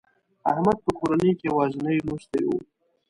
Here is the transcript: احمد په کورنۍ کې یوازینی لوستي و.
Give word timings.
احمد 0.51 0.77
په 0.85 0.91
کورنۍ 0.99 1.31
کې 1.39 1.45
یوازینی 1.51 1.97
لوستي 2.05 2.41
و. 2.45 2.49